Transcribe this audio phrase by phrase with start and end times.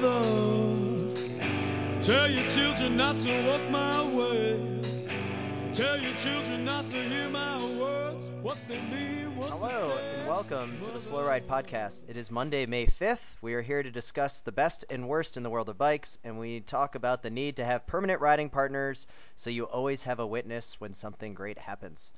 [0.00, 1.14] Mother,
[2.02, 4.80] tell your children not to walk my way.
[5.72, 10.18] Tell your children not to hear my words, what they mean, what Hello say.
[10.18, 12.00] and welcome to the Slow Ride Podcast.
[12.10, 13.36] It is Monday, May 5th.
[13.40, 16.38] We are here to discuss the best and worst in the world of bikes, and
[16.38, 20.26] we talk about the need to have permanent riding partners so you always have a
[20.26, 22.12] witness when something great happens.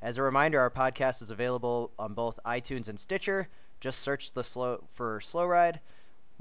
[0.00, 3.48] As a reminder, our podcast is available on both iTunes and Stitcher.
[3.78, 5.78] Just search the slow for Slow Ride.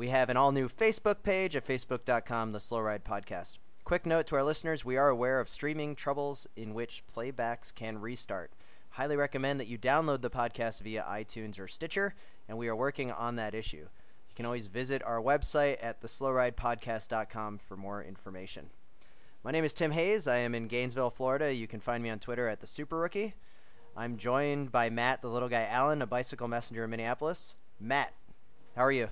[0.01, 3.59] We have an all new Facebook page at facebook.com, the Slow Ride Podcast.
[3.83, 8.01] Quick note to our listeners we are aware of streaming troubles in which playbacks can
[8.01, 8.51] restart.
[8.89, 12.15] Highly recommend that you download the podcast via iTunes or Stitcher,
[12.49, 13.77] and we are working on that issue.
[13.77, 18.71] You can always visit our website at theslowridepodcast.com for more information.
[19.43, 20.27] My name is Tim Hayes.
[20.27, 21.53] I am in Gainesville, Florida.
[21.53, 23.35] You can find me on Twitter at the Super Rookie.
[23.95, 27.55] I'm joined by Matt, the little guy Allen, a bicycle messenger in Minneapolis.
[27.79, 28.11] Matt,
[28.75, 29.07] how are you?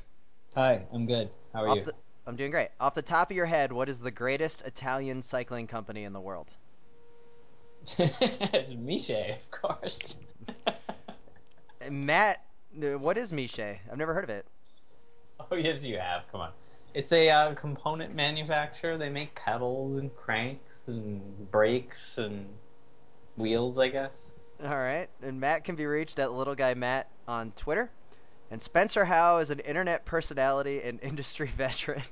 [0.55, 1.29] Hi, I'm good.
[1.53, 1.83] How are Off you?
[1.85, 2.69] the- I'm doing great.
[2.79, 6.19] Off the top of your head, what is the greatest Italian cycling company in the
[6.19, 6.47] world?
[7.97, 10.17] it's Miche, of course.
[11.89, 12.43] Matt,
[12.75, 13.77] what is Miche?
[13.91, 14.45] I've never heard of it.
[15.51, 16.23] oh yes, you have.
[16.31, 16.51] Come on.
[16.93, 18.97] It's a uh, component manufacturer.
[18.97, 22.47] They make pedals and cranks and brakes and
[23.37, 24.31] wheels, I guess.
[24.63, 25.07] All right.
[25.23, 27.89] And Matt can be reached at little guy Matt on Twitter.
[28.51, 32.03] And Spencer Haugh is an internet personality and industry veteran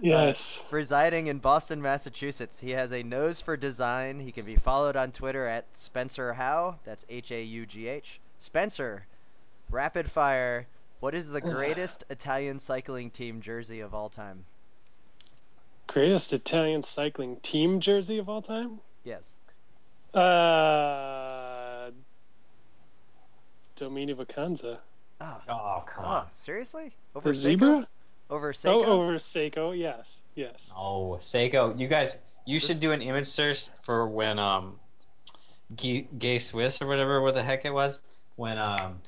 [0.00, 0.64] Yes.
[0.72, 2.58] residing in Boston, Massachusetts.
[2.58, 4.18] He has a nose for design.
[4.18, 6.74] He can be followed on Twitter at Spencer Haugh.
[6.84, 8.18] That's H A U G H.
[8.40, 9.06] Spencer,
[9.70, 10.66] rapid fire.
[10.98, 14.44] What is the greatest Italian cycling team jersey of all time?
[15.86, 18.80] Greatest Italian cycling team jersey of all time?
[19.04, 19.36] Yes.
[20.12, 20.18] Uh,
[23.76, 24.78] Domina Vacanze.
[25.20, 26.26] Oh, Oh come oh on.
[26.34, 26.92] seriously?
[27.14, 27.42] Over The Saeco?
[27.42, 27.88] zebra?
[28.30, 28.84] Over Oh, Saeco?
[28.86, 29.78] over Saeco.
[29.78, 30.22] Yes.
[30.34, 30.70] Yes.
[30.76, 31.78] Oh, Saeco.
[31.78, 32.16] You guys,
[32.46, 34.78] you should do an image search for when um,
[35.76, 38.00] Gay, Gay Swiss or whatever, what the heck it was,
[38.36, 39.00] when um,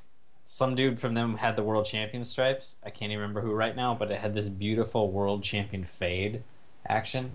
[0.45, 2.77] some dude from them had the world champion stripes.
[2.85, 6.43] I can't even remember who right now, but it had this beautiful world champion fade
[6.87, 7.33] action.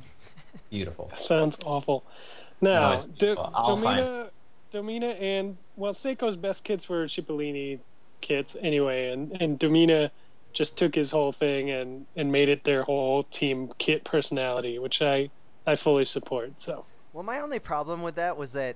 [0.69, 1.11] Beautiful.
[1.15, 2.03] Sounds awful.
[2.61, 3.35] Now, it's Do.
[3.37, 4.28] I'll Domina,
[4.71, 7.79] Domina, and well, Saeco's best kits were Cipollini
[8.21, 10.11] kits anyway, and and Domina
[10.53, 15.01] just took his whole thing and and made it their whole team kit personality, which
[15.01, 15.29] I
[15.65, 16.59] I fully support.
[16.61, 18.75] So Well, my only problem with that was that,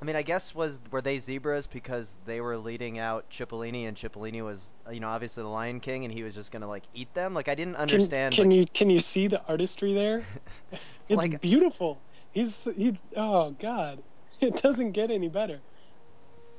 [0.00, 3.96] I mean, I guess was were they zebras because they were leading out Cipollini, and
[3.96, 7.12] Cipollini was, you know, obviously the Lion King, and he was just gonna like eat
[7.14, 7.34] them.
[7.34, 8.34] Like I didn't can, understand.
[8.34, 10.22] can like, you can you see the artistry there?
[11.08, 11.98] It's Like- beautiful.
[12.32, 14.00] He's he's oh god,
[14.42, 15.60] it doesn't get any better.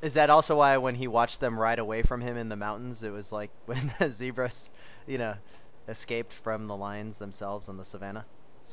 [0.02, 3.04] Is that also why when he watched them ride away from him in the mountains,
[3.04, 4.70] it was like when the zebras,
[5.08, 5.36] you know,
[5.88, 8.26] escaped from the lions themselves on the savannah?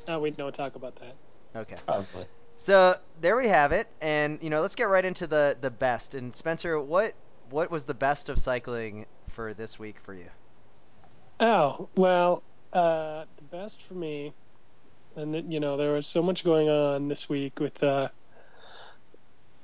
[0.06, 1.16] Oh wait, no, talk about that.
[1.54, 1.76] Okay.
[1.86, 2.26] Probably.
[2.56, 6.14] So there we have it, and you know, let's get right into the the best.
[6.14, 7.14] And Spencer, what
[7.50, 10.28] what was the best of cycling for this week for you?
[11.40, 12.42] Oh well,
[12.72, 14.32] uh, the best for me,
[15.16, 18.08] and that you know there was so much going on this week with uh,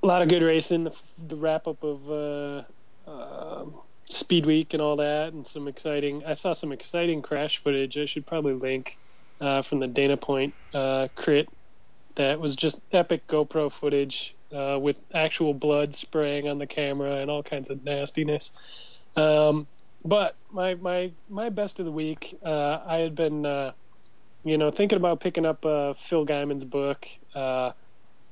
[0.04, 0.94] a lot of good racing, the,
[1.28, 2.62] the wrap up of uh,
[3.10, 6.25] um Speed Week and all that, and some exciting.
[6.26, 7.97] I saw some exciting crash footage.
[7.97, 8.98] I should probably link
[9.41, 11.48] uh, from the Dana Point uh, crit.
[12.16, 17.31] That was just epic GoPro footage uh, with actual blood spraying on the camera and
[17.31, 18.53] all kinds of nastiness.
[19.16, 19.66] Um,
[20.04, 23.72] but my my my best of the week, uh, I had been, uh,
[24.44, 27.09] you know, thinking about picking up uh, Phil Gaimon's book,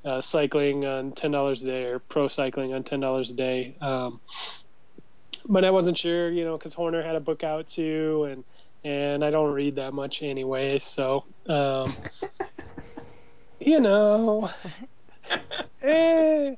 [0.05, 3.77] uh, cycling on ten dollars a day or pro cycling on ten dollars a day.
[3.81, 4.21] Um,
[5.49, 8.45] but I wasn't sure, you know, because Horner had a book out too, and
[8.85, 11.93] and I don't read that much anyway, so um,
[13.61, 14.51] you know.
[15.83, 16.55] eh.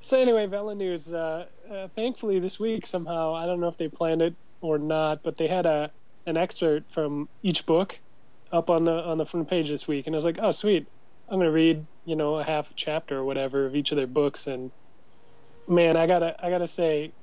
[0.00, 1.12] So anyway, Velo News.
[1.12, 5.22] Uh, uh, thankfully, this week somehow I don't know if they planned it or not,
[5.22, 5.90] but they had a
[6.26, 7.98] an excerpt from each book
[8.52, 10.86] up on the on the front page this week, and I was like, oh sweet,
[11.28, 14.46] I'm gonna read you know a half chapter or whatever of each of their books,
[14.46, 14.72] and
[15.68, 17.14] man, I gotta I gotta say,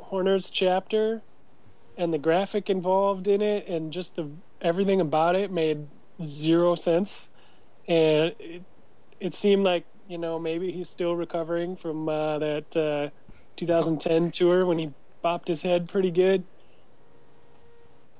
[0.00, 1.24] Horner's chapter
[1.96, 5.88] and the graphic involved in it, and just the everything about it made
[6.22, 7.30] zero sense,
[7.88, 8.66] and it,
[9.20, 13.10] it seemed like you know maybe he's still recovering from uh, that uh,
[13.56, 14.94] 2010 tour when he
[15.24, 16.48] bopped his head pretty good.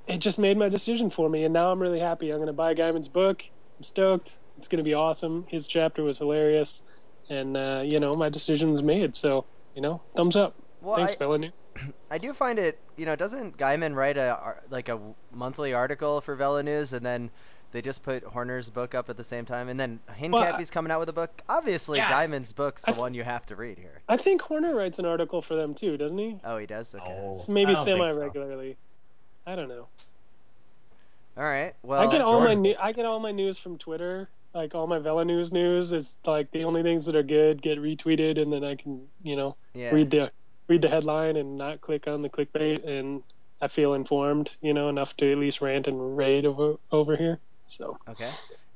[0.06, 2.30] It just made my decision for me, and now I'm really happy.
[2.30, 3.42] I'm going to buy Gaimon's book.
[3.78, 4.40] I'm stoked.
[4.58, 5.46] It's going to be awesome.
[5.48, 6.82] His chapter was hilarious,
[7.30, 9.16] and uh, you know my decision was made.
[9.16, 10.54] So you know, thumbs up.
[10.80, 11.52] Well, Thanks, I, News.
[12.10, 14.98] I do find it, you know, doesn't Gaimon write a like a
[15.32, 17.30] monthly article for Velo News and then
[17.72, 20.90] they just put Horner's book up at the same time and then Well, I- coming
[20.90, 21.42] out with a book.
[21.48, 22.10] Obviously, Yes!
[22.10, 24.00] Gaimon's book's the I- one you have to read here.
[24.08, 26.38] I think Horner writes an article for them too, doesn't he?
[26.44, 26.94] Oh, he does.
[26.94, 27.04] Okay.
[27.04, 27.96] Oh, Maybe I don't so.
[27.98, 28.76] semi-regularly.
[29.46, 29.88] I don't know.
[31.36, 31.74] All right.
[31.82, 32.74] Well, I get all my George new.
[32.82, 34.28] I get all my news from Twitter.
[34.58, 37.78] Like all my Velo News news is like the only things that are good get
[37.78, 39.90] retweeted, and then I can you know yeah.
[39.92, 40.32] read the
[40.66, 43.22] read the headline and not click on the clickbait, and
[43.62, 47.38] I feel informed, you know, enough to at least rant and raid over over here.
[47.68, 48.28] So Okay.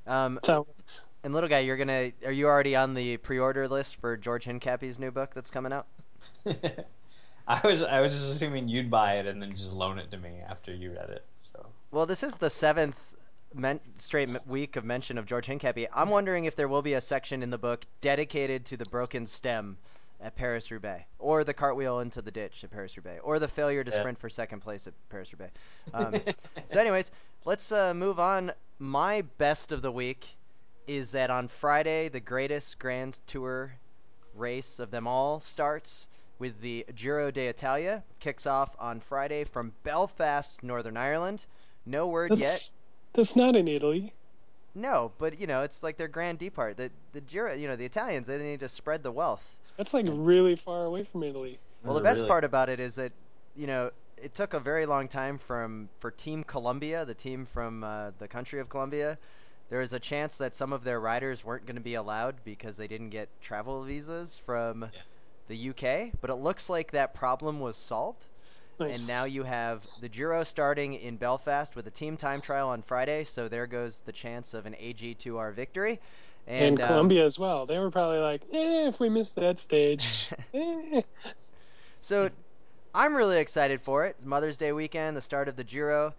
[0.06, 1.00] Um, that's how it works.
[1.25, 5.00] and little guy, you're gonna are you already on the pre-order list for George Hincapie's
[5.00, 5.88] new book that's coming out?
[6.46, 10.17] I was I was just assuming you'd buy it and then just loan it to
[10.17, 11.25] me after you read it.
[11.40, 12.96] So Well, this is the seventh
[13.54, 15.87] men- straight m- week of mention of George Hincapie.
[15.94, 19.26] I'm wondering if there will be a section in the book dedicated to the broken
[19.26, 19.76] stem
[20.20, 23.82] at Paris Roubaix, or the cartwheel into the ditch at Paris Roubaix, or the failure
[23.82, 23.99] to Yeah.
[23.99, 25.52] sprint for second place at Paris Roubaix.
[25.94, 26.14] Um,
[26.66, 27.10] so, anyways,
[27.44, 28.52] let's uh, move on.
[28.78, 30.26] My best of the week
[30.87, 33.72] is that on Friday, the greatest Grand Tour
[34.34, 36.06] race of them all starts
[36.38, 38.02] with the Giro d'Italia.
[38.20, 41.44] Kicks off on Friday from Belfast, Northern Ireland.
[41.84, 42.72] No word yet.
[43.14, 44.12] That's that's not in Italy.
[44.75, 46.76] No, but you know, it's like their grand depart.
[46.76, 49.44] The the Giro, you know, the Italians, they need to spread the wealth.
[49.76, 51.59] That's like really far away from Italy.
[51.85, 53.12] Well, the best part about it is that,
[53.56, 57.82] you know, it took a very long time from for Team Colombia, the team from
[57.82, 59.19] uh, the country of Colombia.
[59.69, 62.76] There was a chance that some of their riders weren't going to be allowed because
[62.76, 64.87] they didn't get travel visas from
[65.49, 66.12] the UK.
[66.20, 68.26] But it looks like that problem was solved,
[68.82, 68.99] Nice.
[68.99, 72.82] and now you have the Giro starting in Belfast with a team time trial on
[72.82, 73.25] Friday.
[73.25, 76.00] So there goes the chance of an AG2R victory.
[76.46, 77.67] and, um, Colombia as well.
[77.67, 81.02] They were probably like, eh, if we miss that stage, eh.
[82.00, 82.31] So
[82.94, 84.17] I'm really excited for it.
[84.19, 86.14] It's Mother's Day weekend, the start of the Giro.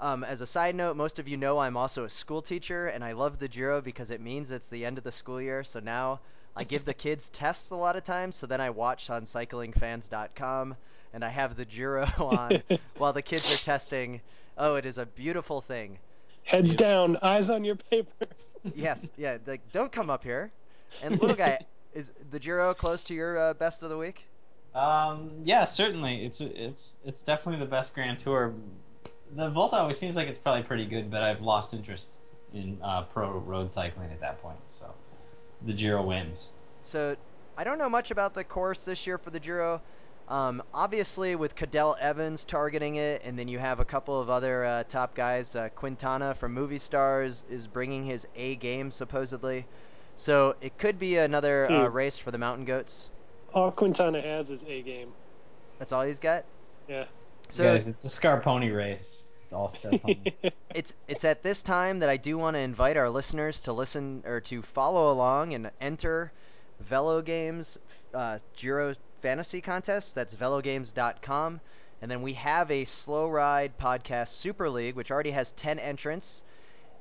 [0.00, 3.04] Um, as a side note, most of you know I'm also a school teacher, and
[3.04, 5.64] I love the Giro because it means it's the end of the school year.
[5.64, 6.20] So now
[6.56, 10.76] I give the kids tests a lot of times, so then I watch on cyclingfans.com,
[11.12, 12.62] and I have the Giro on
[12.96, 14.20] while the kids are testing.
[14.56, 15.98] Oh, it is a beautiful thing.
[16.44, 18.26] Heads down, eyes on your paper.
[18.74, 19.38] Yes, yeah.
[19.46, 20.50] Like, don't come up here.
[21.00, 21.60] And little guy,
[21.94, 24.24] is the Giro close to your uh, best of the week?
[24.74, 26.24] Um, yeah, certainly.
[26.24, 28.52] It's it's it's definitely the best Grand Tour.
[29.34, 32.18] The Volta always seems like it's probably pretty good, but I've lost interest
[32.52, 34.58] in uh, pro road cycling at that point.
[34.68, 34.92] So
[35.64, 36.48] the Giro wins.
[36.82, 37.16] So
[37.56, 39.80] I don't know much about the course this year for the Giro.
[40.28, 44.62] Um, obviously, with Cadel Evans targeting it, and then you have a couple of other
[44.62, 45.56] uh, top guys.
[45.56, 49.66] Uh, Quintana from Movie Stars is bringing his A game supposedly,
[50.16, 53.10] so it could be another uh, race for the Mountain Goats.
[53.54, 55.12] All Quintana has is a game.
[55.78, 56.44] That's all he's got.
[56.88, 57.04] Yeah.
[57.48, 59.24] So Guys, it's a Scarponi race.
[59.44, 60.34] It's all Scarponi.
[60.74, 64.22] it's it's at this time that I do want to invite our listeners to listen
[64.26, 66.32] or to follow along and enter
[66.80, 67.78] Velo Games
[68.12, 70.14] uh, Giro Fantasy Contest.
[70.14, 71.60] That's velogames.com.
[72.00, 76.42] And then we have a slow ride podcast Super League, which already has 10 entrants.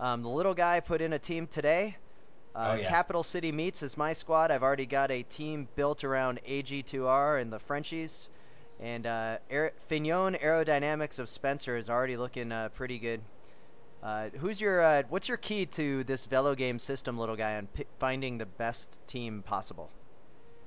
[0.00, 1.96] Um, the little guy put in a team today.
[2.58, 2.88] Uh, Oh, yeah.
[2.88, 4.50] Capital City Meets is my squad.
[4.50, 8.28] I've already got a team built around AG2R and the Frenchies.
[8.80, 13.20] And uh, Aer- Fignon Aerodynamics of Spencer is already looking uh, pretty good.
[14.02, 17.66] Uh, who's your uh, what's your key to this Velo game system, little guy, on
[17.66, 19.90] pi finding the best team possible?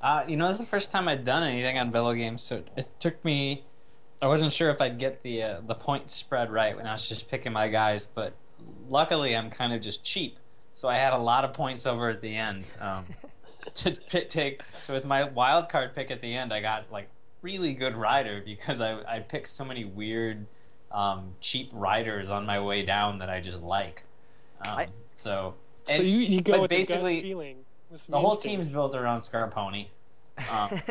[0.02, 2.62] Uh, you know, this is the first time I'd done anything on Velo games, so
[2.76, 3.64] it took me.
[4.22, 7.08] I wasn't sure if I'd get the uh, the point spread right when I was
[7.08, 8.34] just picking my guys, but
[8.90, 10.38] luckily I'm kind of just cheap,
[10.74, 12.66] so I had a lot of points over at the end.
[12.80, 13.06] Um,
[13.76, 17.08] to pi- take so with my wild card pick at the end, I got like
[17.42, 20.46] really good rider because I I picked so many weird
[20.92, 24.04] um, cheap riders on my way down that I just like.
[24.68, 27.58] Um, I- so so and you, you go but with the basically, gut feeling.
[28.10, 28.64] the whole instinct.
[28.64, 29.88] team's built around Scarponi.
[30.52, 30.82] Um,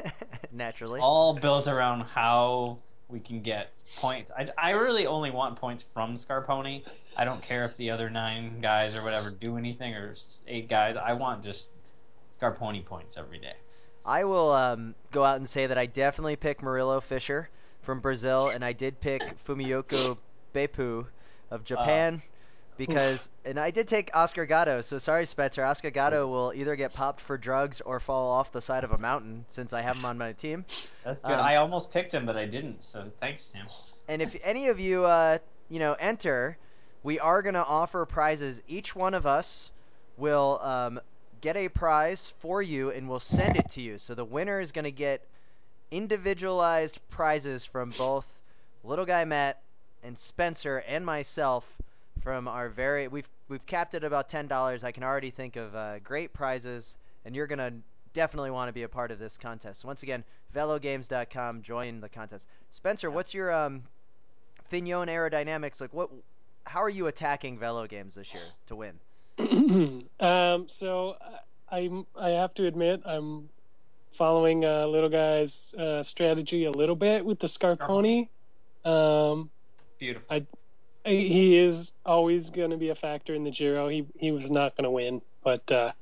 [0.53, 1.01] Naturally.
[1.01, 2.77] all built around how
[3.11, 4.31] we can get points.
[4.37, 6.85] I, I really only want points from Scarponi.
[7.17, 10.15] I don't care if the other nine guys or whatever do anything or
[10.47, 10.97] eight guys.
[10.97, 11.71] I want just
[12.39, 13.55] Scarponi points every day.
[14.05, 17.51] I will um, go out and say that I definitely pick Murilo Fischer
[17.83, 20.17] from Brazil, and I did pick Fumiyuki
[20.55, 21.07] Beppu
[21.51, 22.23] of Japan
[22.81, 25.63] because and I did take Oscar Gatto, so sorry Spencer.
[25.63, 28.99] Oscar Gatto will either get popped for drugs or fall off the side of a
[28.99, 30.65] mountain since I have him on my team.
[31.05, 31.33] That's good.
[31.33, 32.83] Um, I almost picked him, but I didn't.
[32.83, 33.67] So thanks, Sam.
[34.09, 36.57] And if any of you, uh, you know, enter,
[37.03, 38.63] we are going to offer prizes.
[38.67, 39.71] Each one of us
[40.17, 41.01] will um,
[41.43, 43.99] get a prize for you, and we'll send it to you.
[43.99, 45.23] So the winner is going to get
[45.91, 48.41] individualized prizes from both
[48.85, 49.61] Little Guy Matt
[50.03, 51.69] and Spencer and myself
[52.23, 53.09] from our very.
[53.09, 54.85] We've we've capped it about ten dollars.
[54.85, 57.73] I can already think of uh, great prizes, and you're going to
[58.13, 59.83] definitely want to be a part of this contest.
[59.83, 60.25] So once again,
[60.55, 61.63] velogames.com.
[61.63, 62.47] Join the contest.
[62.71, 63.83] Spencer, what's your um,
[64.69, 65.93] Fignon aerodynamics like?
[65.93, 66.11] What?
[66.65, 68.99] How are you attacking Velo games this year to win?
[70.21, 71.17] um, so
[71.71, 73.49] I I have to admit I'm
[74.13, 78.29] following uh, little guy's uh, strategy a little bit with the Scarponi.
[78.85, 79.51] Um,
[79.99, 80.27] Beautiful.
[80.31, 80.47] I,
[81.05, 83.89] he is always going to be a factor in the Giro.
[83.89, 85.93] He he was not going to win, but uh,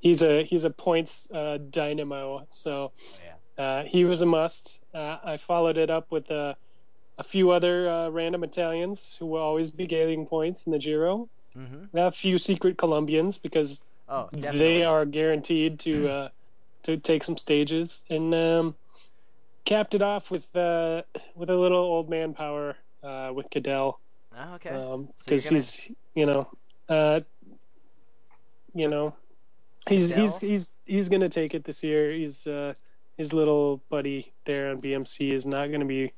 [0.00, 2.46] he's a he's a points uh, dynamo.
[2.48, 2.92] So
[3.58, 4.80] Oh, uh, he was a must.
[4.92, 6.56] Uh, I followed it up with a
[7.18, 11.28] a few other uh, random Italians who will always be gaining points in the Giro.
[11.56, 11.96] Mm-hmm.
[11.96, 16.28] A few secret Colombians because Oh, they are guaranteed to uh,
[16.84, 18.74] to take some stages, and um,
[19.64, 21.02] capped it off with uh,
[21.34, 23.96] with a little old man power uh, with Cadel
[24.36, 24.70] Oh, okay.
[24.70, 25.08] because So um,
[25.44, 26.48] gonna- he's you know
[26.88, 27.20] uh,
[28.74, 29.14] you know
[29.88, 32.12] he's he's he's he's gonna take it this year.
[32.12, 32.74] He's uh,
[33.18, 36.12] his little buddy there on BMC is not gonna be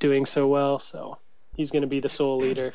[0.00, 1.18] doing so well, so
[1.56, 2.74] he's gonna be the sole leader.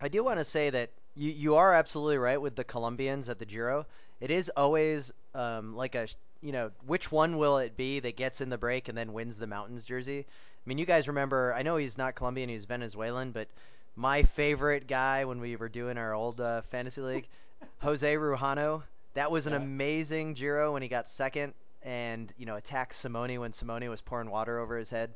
[0.00, 3.38] I do want to say that you you are absolutely right with the Colombians at
[3.38, 3.86] the Giro.
[4.20, 6.08] It is always um, like a
[6.40, 9.38] you know which one will it be that gets in the break and then wins
[9.38, 10.26] the mountains jersey.
[10.64, 11.54] I mean, you guys remember?
[11.54, 13.48] I know he's not Colombian; he's Venezuelan, but
[13.96, 17.28] my favorite guy when we were doing our old uh, fantasy league,
[17.78, 18.82] Jose Rujano.
[19.14, 19.58] That was an Yeah.
[19.58, 24.30] amazing Giro when he got second and you know attacked Simoni when Simoni was pouring
[24.30, 25.10] water over his head.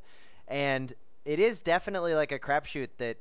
[0.48, 0.92] And
[1.24, 3.16] it is definitely like a crapshoot that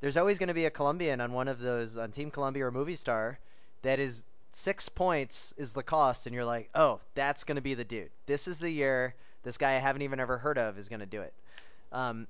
[0.00, 2.72] there's always going to be a Colombian on one of those on Team Colombia or
[2.72, 3.36] Movistar
[3.82, 7.74] that is six points is the cost, and you're like, oh, that's going to be
[7.74, 8.10] the dude.
[8.26, 11.06] This is the year this guy I haven't even ever heard of is going to
[11.06, 11.32] do it.
[11.92, 12.26] Um,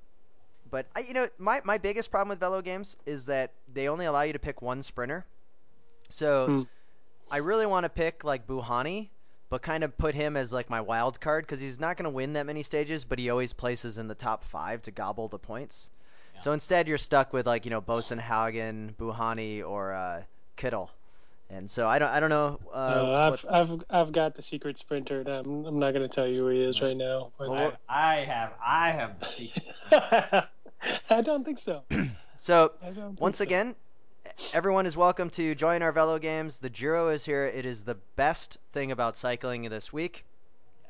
[0.69, 4.05] but I, you know, my my biggest problem with Velo games is that they only
[4.05, 5.25] allow you to pick one sprinter.
[6.09, 6.63] So Hmm.
[7.31, 9.09] I really want to pick like Bouhanni,
[9.49, 12.09] but kind of put him as like my wild card because he's not going to
[12.09, 15.39] win that many stages, but he always places in the top five to gobble the
[15.39, 15.89] points.
[16.35, 16.39] Yeah.
[16.41, 20.23] So instead, you're stuck with like you know Bosenhagen, Bouhanni, or uh,
[20.57, 20.89] Kittel.
[21.49, 22.59] And so I don't I don't know.
[22.71, 25.21] Uh, Uh, I've I've I've got the secret sprinter.
[25.21, 27.31] and I'm I'm not gonna tell you who he is right now.
[27.37, 29.73] But Well, I, I have I have the secret.
[31.09, 31.83] I don't think so.
[32.37, 33.43] so think Once so.
[33.43, 33.75] again,
[34.53, 36.59] everyone is welcome to join our Velo games.
[36.59, 37.45] The Giro is here.
[37.45, 40.25] It is the best thing about cycling this week.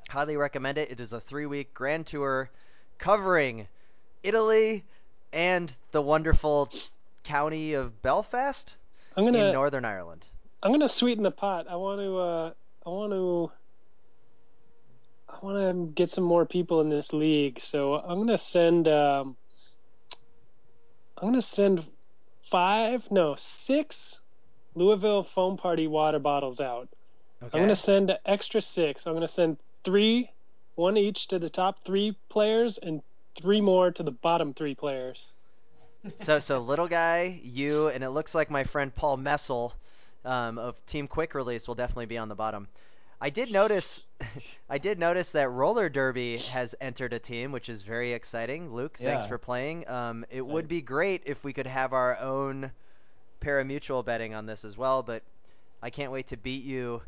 [0.10, 0.90] Highly recommend it.
[0.90, 2.50] It is a three-week grand tour
[2.98, 3.68] covering
[4.24, 4.84] Italy
[5.32, 6.72] and the wonderful
[7.24, 8.76] county of Belfast
[9.16, 10.26] I'm in gonna Northern Ireland.
[10.62, 11.68] I'm gonna sweeten the pot.
[11.70, 12.52] I want to uh
[12.86, 13.52] I want to
[15.30, 17.60] I want to get some more people in this league.
[17.60, 19.36] So I'm gonna send um
[21.18, 21.86] I'm gonna send
[22.44, 24.22] five no six
[24.76, 26.88] Louisville foam party water bottles out.
[27.42, 27.58] Okay.
[27.58, 29.06] I'm gonna send an extra six.
[29.06, 30.32] I'm gonna send three,
[30.76, 33.02] one each to the top three players, and
[33.36, 35.32] three more to the bottom three players.
[36.18, 39.74] so so little guy, you, and it looks like my friend Paul Messel
[40.28, 42.68] um, of Team Quick Release will definitely be on the bottom.
[43.20, 44.02] I did notice,
[44.70, 48.74] I did notice that Roller Derby has entered a team, which is very exciting.
[48.74, 49.28] Luke, thanks Yeah.
[49.28, 49.88] for playing.
[49.90, 50.54] Um, it Exciting.
[50.54, 52.72] would be great if we could have our own
[53.42, 55.24] parimutuel betting on this as well, but
[55.82, 57.02] I can't wait to beat you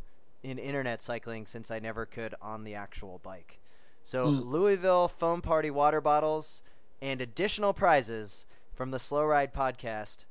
[0.44, 3.60] in internet cycling since I never could on the actual bike.
[4.04, 4.40] So Hmm.
[4.50, 6.62] Louisville foam party water bottles
[7.02, 8.46] and additional prizes
[8.76, 10.24] from the Slow Ride podcast.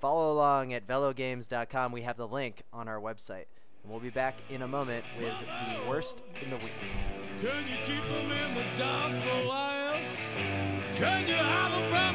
[0.00, 1.92] Follow along at velogames.com.
[1.92, 3.46] We have the link on our website.
[3.82, 5.34] And we'll be back in a moment with
[5.70, 6.72] the worst in the week.
[7.40, 9.96] Can you keep them in the dark for a while?
[10.96, 12.06] Can you hide them from?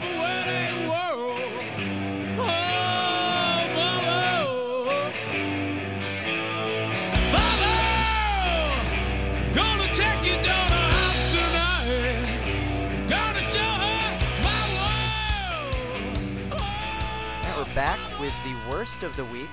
[17.82, 19.50] Back with the worst of the week.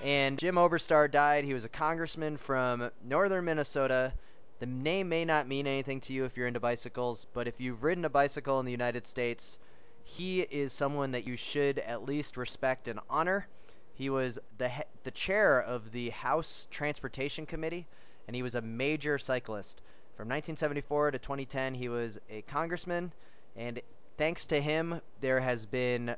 [0.00, 1.42] And Jim Oberstar died.
[1.42, 4.12] He was a congressman from northern Minnesota.
[4.60, 7.82] The name may not mean anything to you if you're into bicycles, but if you've
[7.82, 9.58] ridden a bicycle in the United States,
[10.04, 13.48] he is someone that you should at least respect and honor.
[13.94, 17.88] He was the he- the chair of the House Transportation Committee,
[18.28, 19.80] and he was a major cyclist.
[20.16, 23.12] From 1974 to 2010, he was a congressman,
[23.56, 23.82] and
[24.16, 26.14] thanks to him, there has been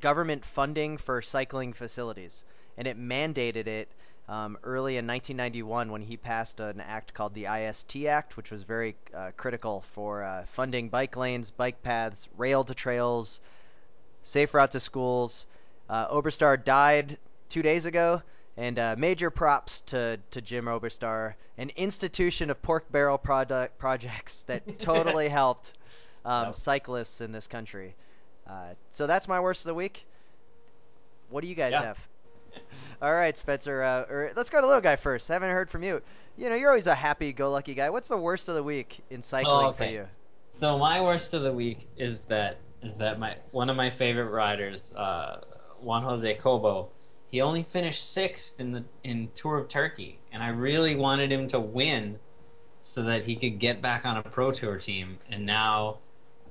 [0.00, 2.44] government funding for cycling facilities,
[2.76, 3.88] and it mandated it
[4.28, 8.64] um, early in 1991 when he passed an act called the IST Act, which was
[8.64, 13.38] very uh, critical for uh, funding bike lanes, bike paths, rail to trails,
[14.22, 15.46] safe route to schools.
[15.88, 17.18] Uh, Oberstar died
[17.48, 18.20] two days ago,
[18.56, 24.42] and uh, major props to, to Jim Oberstar, an institution of pork barrel product projects
[24.44, 25.72] that totally helped
[26.24, 26.54] um, Yep.
[26.56, 27.94] cyclists in this country.
[28.48, 30.04] Uh, so that's my worst of the week.
[31.30, 31.82] What do you guys Yeah.
[31.82, 32.08] have?
[33.02, 33.82] All right, Spencer.
[33.82, 35.28] Uh, or let's go to little guy first.
[35.28, 36.00] Haven't heard from you.
[36.38, 37.90] You know, you're always a happy-go-lucky guy.
[37.90, 39.92] What's the worst of the week in cycling for okay.
[39.94, 40.06] you?
[40.52, 44.30] So my worst of the week is that is that my one of my favorite
[44.30, 45.40] riders, uh,
[45.80, 46.90] Juan Jose Cobo,
[47.30, 51.48] he only finished sixth in the in Tour of Turkey, and I really wanted him
[51.48, 52.18] to win
[52.82, 55.18] so that he could get back on a pro tour team.
[55.30, 55.98] And now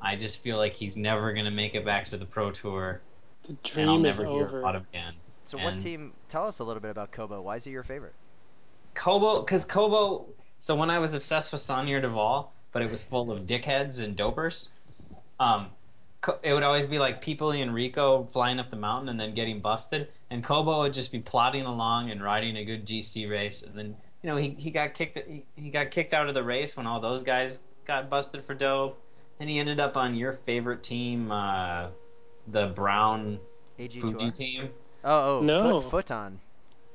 [0.06, 3.02] I just feel like he's never gonna make it back to the pro tour,
[3.44, 3.50] The
[3.82, 4.60] and I'll dream is hear over.
[4.60, 5.14] about him again.
[5.44, 6.14] So, what team?
[6.30, 7.42] Tell us a little bit about Cobo.
[7.42, 8.14] Why is he your favorite?
[8.94, 10.28] Cobo, because Cobo.
[10.60, 14.16] So when I was obsessed with Saunier Duval, but it was full of dickheads and
[14.18, 14.70] dopers.
[15.40, 15.68] Um,
[16.42, 19.60] it would always be like people in Riccò flying up the mountain and then getting
[19.60, 23.76] busted, and Cobo would just be plodding along and riding a good GC race, and
[23.76, 26.76] then you know he, he got kicked he, he got kicked out of the race
[26.76, 29.00] when all those guys got busted for dope,
[29.40, 31.88] and he ended up on your favorite team, uh,
[32.48, 33.40] the Brown
[33.80, 34.70] AG Fuji team.
[35.04, 35.82] Oh, oh, No.
[35.82, 36.38] Foot, Footon.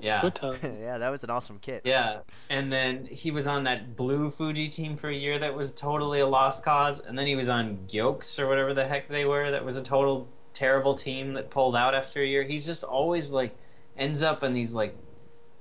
[0.00, 0.22] Yeah.
[0.22, 1.82] What yeah, that was an awesome kit.
[1.84, 5.72] Yeah, and then he was on that blue Fuji team for a year that was
[5.72, 9.24] totally a lost cause, and then he was on Geox or whatever the heck they
[9.26, 12.42] were that was a total terrible team that pulled out after a year.
[12.42, 13.54] He's just always like
[13.96, 14.96] ends up in these like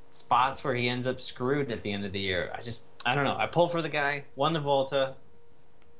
[0.09, 2.51] spots where he ends up screwed at the end of the year.
[2.58, 3.36] I just I don't know.
[3.38, 5.15] I pulled for the guy, won the Volta.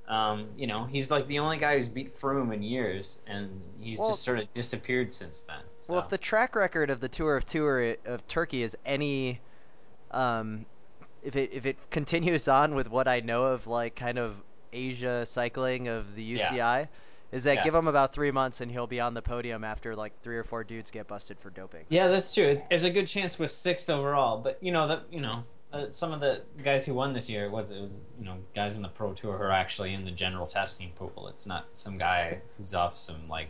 [0.10, 4.00] Um, you know, he's like the only guy who's beat Froome in years, and he's
[4.00, 5.60] Well- just sort of disappeared since then.
[5.88, 9.39] Well, if the track record of the Tour of Tour of Turkey is any,
[10.12, 10.65] um,
[11.24, 14.36] if it if it continues on with what I know of like kind of
[14.72, 16.50] Asia cycling of the Yeah.
[16.52, 16.89] UCI,
[17.32, 17.63] is that Yeah.
[17.63, 20.43] give him about three months and he'll be on the podium after like three or
[20.43, 21.86] four dudes get busted for doping.
[21.89, 22.45] Yeah, that's true.
[22.45, 25.86] It's, there's a good chance with sixth overall, but you know that you know uh,
[25.91, 28.82] some of the guys who won this year was it was you know guys in
[28.82, 31.27] the pro tour who are actually in the general testing pool.
[31.29, 33.49] It's not some guy who's off some like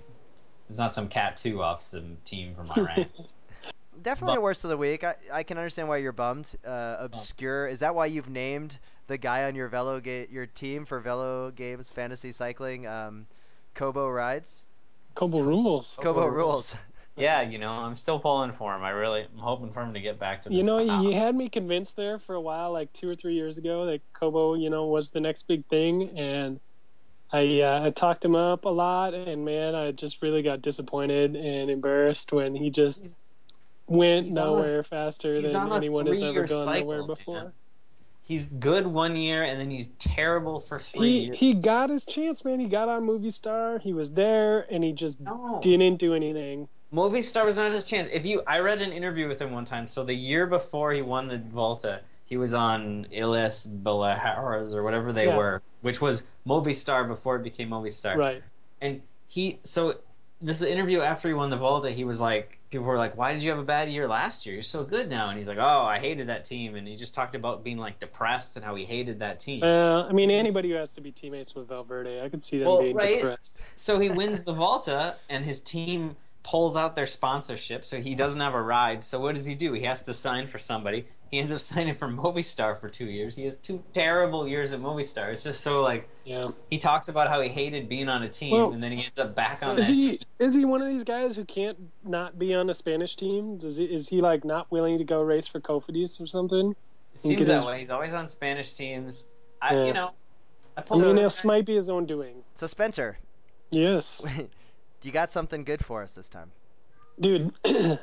[0.69, 3.05] it's not some cat two off some team from Iran.
[4.01, 5.03] Definitely But- worst of the week.
[5.03, 6.49] I, I can understand why you're bummed.
[6.65, 7.67] Uh, obscure.
[7.67, 8.77] Is that why you've named
[9.07, 13.27] the guy on your Velo ga- your team for Velo Games Fantasy Cycling, um,
[13.75, 14.65] Cobo Rides?
[15.15, 15.97] Cobo rules.
[15.99, 16.75] Cobo Rules.
[17.19, 18.83] Yeah, you know I'm still pulling for him.
[18.83, 21.03] I really I'm hoping for him to get back to the You know, top.
[21.03, 24.01] you had me convinced there for a while, like two or three years ago, that
[24.13, 26.59] Cobo, you know, was the next big thing, and
[27.31, 31.35] I uh, I talked him up a lot, and man, I just really got disappointed
[31.35, 33.19] and embarrassed when he just He's-
[33.87, 37.07] went he's on a- nowhere faster than anyone has ever gone cycle, nowhere man.
[37.07, 37.53] before.
[38.23, 41.39] He's good one year and then he's terrible for three He years.
[41.39, 42.59] he got his chance, man.
[42.59, 43.81] He got on Movistar.
[43.81, 45.59] He was there, and he just no.
[45.63, 46.67] didn't do anything.
[46.91, 48.07] Movie star was not his chance.
[48.11, 49.85] If you, I read an interview with him one time.
[49.87, 55.13] So the year before he won the Volta, he was on Iles Baleares or whatever
[55.13, 55.37] they Yeah.
[55.37, 58.15] were, which was Movistar before it became Movistar.
[58.15, 58.43] Right.
[58.81, 59.95] And he, so
[60.41, 63.33] this was interview after he won the Volta, he was like, people were like, "Why
[63.33, 64.53] did you have a bad year last year?
[64.55, 67.13] You're so good now." And he's like, "Oh, I hated that team." And he just
[67.13, 69.63] talked about being like depressed and how he hated that team.
[69.63, 72.67] Uh, I mean, anybody who has to be teammates with Valverde, I could see them
[72.67, 73.15] Well, being right.
[73.15, 73.61] depressed.
[73.75, 78.39] So he wins the Volta, and his team pulls out their sponsorship, so he doesn't
[78.41, 79.03] have a ride.
[79.03, 79.73] So what does he do?
[79.73, 81.05] He has to sign for somebody.
[81.29, 83.35] He ends up signing for Movistar for two years.
[83.35, 85.31] He has two terrible years at Movistar.
[85.33, 86.49] It's just so like Yeah.
[86.69, 89.19] he talks about how he hated being on a team, Well, and then he ends
[89.19, 89.93] up back so on Is that.
[89.93, 90.19] he team.
[90.39, 93.57] is he one of these guys who can't not be on a Spanish team?
[93.57, 96.75] Does he, is he like not willing to go race for Cofidis or something?
[97.15, 97.79] It seems that his- way.
[97.79, 99.25] He's always on Spanish teams.
[99.61, 99.85] I, Yeah.
[99.85, 100.11] you know,
[100.77, 102.43] I I mean, this might be his own doing.
[102.55, 103.17] So Spencer,
[103.71, 104.25] Yes,
[105.03, 106.51] you got something good for us this time.
[107.19, 107.53] dude.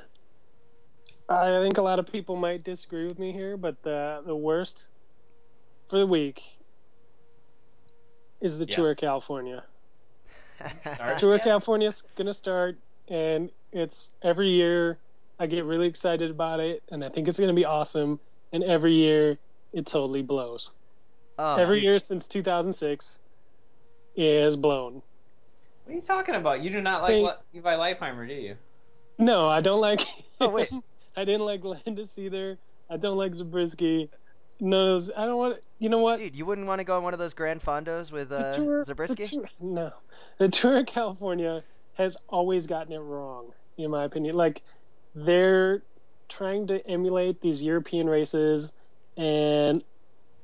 [1.28, 4.88] I think a lot of people might disagree with me here, but the the worst
[5.88, 6.42] for the week
[8.40, 9.64] is the Tour of California.
[10.84, 11.18] Start.
[11.18, 11.44] Tour of Yeah.
[11.44, 12.76] California's gonna start,
[13.08, 14.98] and it's every year.
[15.38, 18.20] I get really excited about it, and I think it's gonna be awesome.
[18.52, 19.36] And every year,
[19.72, 20.70] it totally blows.
[21.38, 23.18] Oh, every dude, year since 2006
[24.16, 25.02] is blown.
[25.86, 26.62] What are you talking about?
[26.62, 27.22] You do not like Hey.
[27.22, 28.56] Le- Levi Leipheimer, do you?
[29.18, 30.00] No, I don't like.
[30.40, 30.68] Oh, wait.
[31.16, 32.58] I didn't like Landis either.
[32.90, 34.10] I don't like Zabriskie.
[34.60, 35.58] No, those- I don't want.
[35.78, 36.18] You know what?
[36.18, 38.52] Dude, you wouldn't want to go on one of those Grand Fondos with The uh,
[38.56, 39.22] tour- Zabriskie?
[39.22, 39.92] the tour- no,
[40.36, 41.62] the Tour of California
[41.94, 44.36] has always gotten it wrong, in my opinion.
[44.36, 44.60] Like
[45.14, 45.82] they're
[46.28, 48.70] trying to emulate these European races,
[49.16, 49.82] and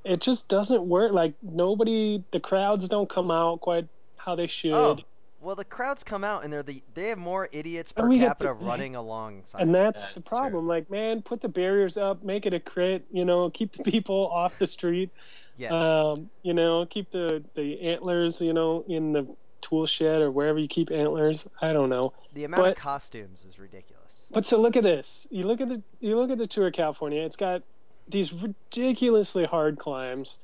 [0.05, 1.12] it just doesn't work.
[1.12, 4.72] Like nobody, the crowds don't come out quite how they should.
[4.72, 4.98] Oh,
[5.42, 8.18] well, the crowds come out and they're the they have more idiots per And we
[8.18, 9.61] get capita the- running alongside.
[9.62, 10.38] And that's That's the true.
[10.38, 10.66] problem.
[10.68, 13.05] Like, man, put the barriers up, make it a crit.
[13.11, 15.11] You know, keep the people off the street.
[15.57, 15.72] yes.
[15.72, 18.40] Um, you know, keep the the antlers.
[18.40, 19.26] You know, in the
[19.61, 21.46] tool shed or wherever you keep antlers.
[21.61, 22.12] I don't know.
[22.35, 24.26] the amount of costumes is ridiculous.
[24.31, 25.26] But so look at this.
[25.31, 27.22] You look at the you look at the Tour of California.
[27.22, 27.62] It's got
[28.09, 30.38] these ridiculously hard climbs,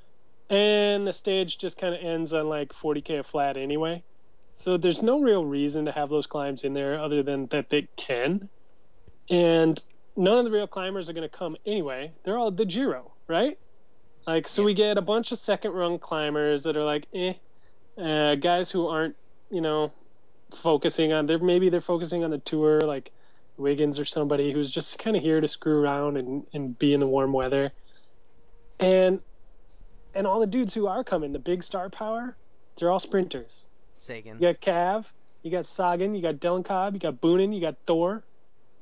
[0.50, 4.02] and the stage just kind of ends on like 40k a flat anyway.
[4.58, 7.86] So there's no real reason to have those climbs in there other than that they
[7.96, 8.48] can.
[9.30, 9.80] And
[10.16, 12.10] none of the real climbers are going to come anyway.
[12.24, 13.56] They're all the Giro, right?
[14.26, 17.34] Like so we get a bunch of second rung climbers that are like eh,
[17.96, 19.14] uh, guys who aren't
[19.48, 19.92] you know
[20.56, 23.12] focusing on they're maybe they're focusing on the tour like
[23.58, 26.98] Wiggins or somebody who's just kind of here to screw around and, and be in
[26.98, 27.70] the warm weather.
[28.80, 29.20] And
[30.16, 32.36] and all the dudes who are coming, the big star power,
[32.76, 33.64] they're all sprinters.
[33.98, 34.38] Sagan.
[34.40, 35.10] You got Cav,
[35.42, 38.22] you got Sagan, you got Dylan Cobb, you got Boonen, you got Thor.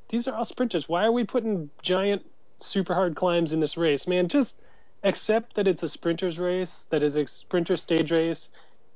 [0.09, 0.88] These are all sprinters.
[0.88, 2.24] Why are we putting giant,
[2.59, 4.29] super hard climbs in this race, man?
[4.29, 4.57] Just
[5.02, 8.50] accept that it's a sprinter's race, that is a sprinter stage race,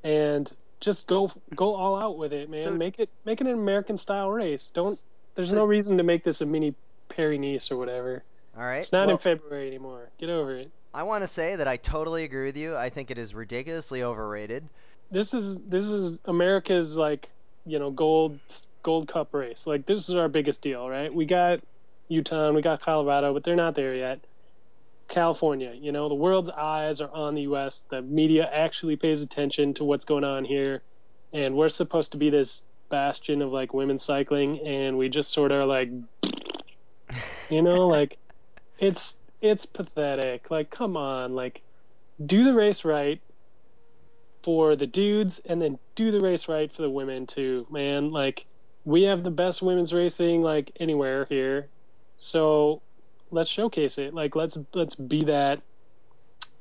[0.05, 2.63] and just go go all out with it, man.
[2.63, 4.71] So- make it make it an American style race.
[4.71, 5.01] Don't.
[5.35, 6.75] There's So- no reason to make this a mini
[7.09, 8.23] Paris Nice or whatever.
[8.57, 8.79] All right.
[8.79, 10.11] It's not well, in February anymore.
[10.19, 10.71] Get over it.
[10.93, 12.77] I want to say that I totally agree with you.
[12.77, 14.69] I think it is ridiculously overrated.
[15.11, 17.31] This is this is America's like
[17.67, 18.39] you know gold
[18.83, 19.67] gold cup race.
[19.67, 21.13] Like this is our biggest deal, right?
[21.13, 21.61] We got
[22.09, 24.21] Utah, we got Colorado, but they're not there yet.
[25.09, 27.85] California, you know, the world's eyes are on the U.S.
[27.91, 30.83] The media actually pays attention to what's going on here,
[31.33, 35.51] and we're supposed to be this bastion of like women's cycling, and we just sort
[35.51, 35.91] of like,
[37.51, 38.19] you know, like
[38.79, 40.49] it's it's pathetic.
[40.51, 41.63] Like, come on, like
[42.25, 43.21] do the race right
[44.43, 48.11] for the dudes and then do the race right for the women too, man.
[48.11, 48.47] Like
[48.85, 51.69] we have the best women's racing like anywhere here.
[52.17, 52.83] So
[53.31, 54.15] let's showcase it.
[54.15, 55.63] Like let's let's be that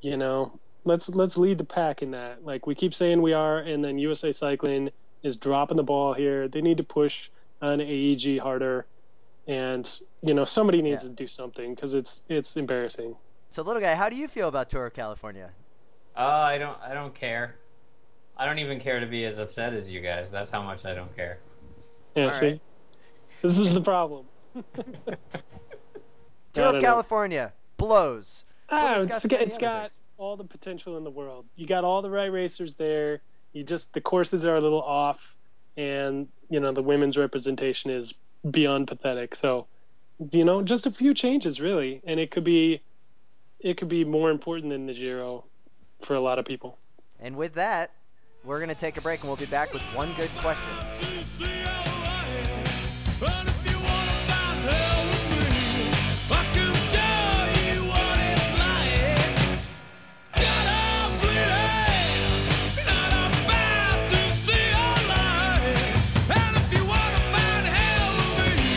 [0.02, 2.44] you know, let's let's lead the pack in that.
[2.44, 4.90] Like we keep saying we are and then USA Cycling
[5.24, 6.48] is dropping the ball here.
[6.48, 7.30] They need to push
[7.62, 8.86] on AEG harder
[9.48, 9.90] and
[10.22, 11.10] you know, somebody needs Yeah.
[11.10, 13.16] to do something cuz it's it's embarrassing.
[13.52, 15.50] So, little guy, how do you feel about Tour of California?
[16.16, 16.78] Oh, I don't.
[16.82, 17.56] I don't care.
[18.40, 20.32] I don't even care to be as upset as you guys.
[20.32, 21.40] That's how much I don't care.
[22.16, 22.46] Yeah, All see.
[22.48, 22.62] right.
[23.42, 24.26] This is the problem.
[24.54, 25.22] Tour of
[26.54, 26.80] don't know.
[26.80, 28.46] California blows.
[28.70, 30.02] Ah, We'll it's discuss got, many it's got things.
[30.18, 31.46] all the potential in the world.
[31.56, 33.22] You got all the right racers there.
[33.54, 35.36] You just the courses are a little off,
[35.78, 38.14] and you know the women's representation is
[38.50, 39.36] beyond pathetic.
[39.36, 39.68] So,
[40.32, 42.82] you know, just a few changes really, and it could be,
[43.60, 45.44] it could be more important than the Giro
[46.02, 46.78] for a lot of people.
[47.20, 47.92] And with that,
[48.44, 50.74] we're going to take a break and we'll be back with one good question.
[51.00, 53.22] to see our life.
[53.22, 55.92] And if you wanna find hell with me,
[56.32, 57.36] I can show
[57.68, 59.44] you what it's like.
[60.36, 63.12] Got a bleeding, not
[63.44, 66.32] about to see our life.
[66.32, 68.76] And if you wanna find hell with me,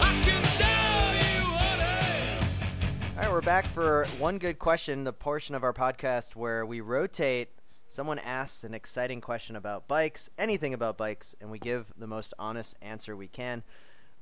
[0.00, 0.82] I can show
[1.18, 5.72] you what it's All right, we're back for one good question, the portion of our
[5.72, 7.48] podcast where we rotate.
[7.92, 12.32] Someone asks an exciting question about bikes, anything about bikes, and we give the most
[12.38, 13.62] honest answer we can.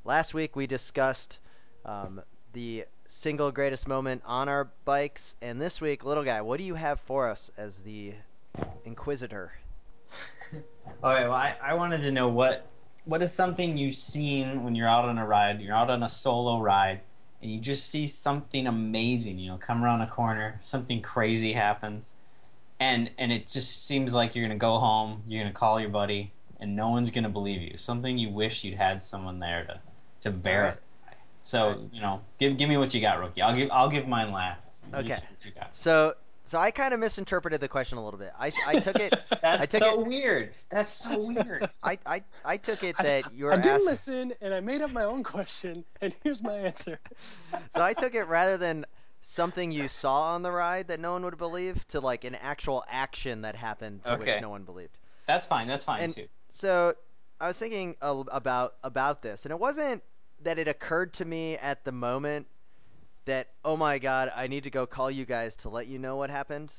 [0.05, 1.39] Last week we discussed
[1.85, 2.21] um,
[2.53, 6.75] the single greatest moment on our bikes, and this week, little guy, what do you
[6.75, 8.15] have for us as the
[8.85, 9.53] inquisitor?
[10.53, 12.67] Okay, well, I, I wanted to know what
[13.05, 16.09] what is something you've seen when you're out on a ride, you're out on a
[16.09, 17.01] solo ride,
[17.41, 22.13] and you just see something amazing, you know, come around a corner, something crazy happens,
[22.81, 26.33] and and it just seems like you're gonna go home, you're gonna call your buddy,
[26.59, 27.77] and no one's gonna believe you.
[27.77, 29.81] Something you wish you'd had someone there to
[30.23, 30.81] to verify.
[31.43, 31.79] So Alright.
[31.93, 33.43] you know, give give me what you got, rookie.
[33.43, 34.71] I'll give I'll give mine last.
[34.93, 35.11] Okay.
[35.11, 35.75] What you got.
[35.75, 36.15] So,
[36.45, 38.33] so I kind of misinterpreted the question a little bit.
[38.37, 40.53] I, I took it, That's I took so it- weird.
[40.69, 41.71] That's so weird.
[41.83, 43.87] I, I, I took it I- that you were I didn't asking.
[43.87, 46.99] listen, and I made up my own question, and here's my answer.
[47.69, 48.85] So I took it rather than
[49.23, 52.85] something you saw on the ride that no one would believe to like an actual
[52.89, 54.33] action that happened to Okay.
[54.35, 54.97] which no one believed.
[55.27, 55.69] That's fine.
[55.69, 56.27] That's fine And- too.
[56.51, 56.95] So
[57.41, 60.03] I was thinking about about this, and it wasn't
[60.43, 62.47] that it occurred to me at the moment
[63.27, 66.17] that oh my god, I need to go call you guys to let you know
[66.17, 66.73] what happened.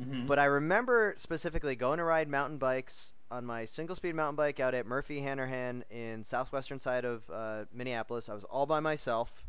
[0.00, 0.26] Mhm.
[0.26, 4.60] But I remember specifically going to ride mountain bikes on my single speed mountain bike
[4.60, 8.28] out at Murphy Hanrehan in southwestern side of uh, Minneapolis.
[8.28, 9.44] I was all by myself,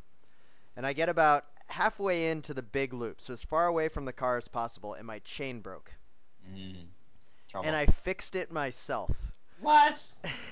[0.76, 4.14] and I get about halfway into the big loop, so as far away from the
[4.14, 5.92] car as possible, and my chain broke,
[6.54, 6.88] Mm.
[7.64, 9.12] And I fixed it myself.
[9.62, 10.04] what?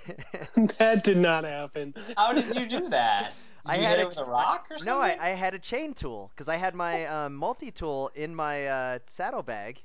[0.78, 1.93] that did not happen.
[2.17, 3.34] How did you do that?
[3.65, 4.93] Did I you had hit a- with a rock or something?
[4.93, 8.36] No, I, I had a chain tool because I had my um, multi tool in
[8.36, 9.82] my uh, saddlebag,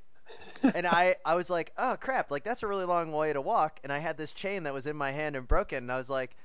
[0.63, 3.81] and I, I was like, oh crap, like that's a really long way to walk,
[3.83, 6.11] and I had this chain that was in my hand and broken, and I was
[6.11, 6.37] like,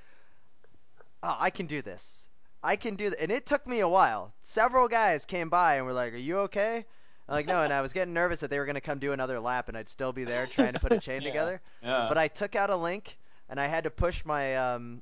[1.24, 2.26] oh, I can do this,
[2.64, 4.34] I can do that, and it took me a while.
[4.42, 6.86] Several guys came by and were like, are you okay?
[7.28, 9.40] I'm like, no, and I was getting nervous that they were gonna come do another
[9.40, 11.24] lap, and I'd still be there trying to put a chain Yeah.
[11.24, 11.62] together.
[11.82, 12.10] Yeah.
[12.10, 13.18] But I took out a link
[13.50, 15.02] and I had to push my um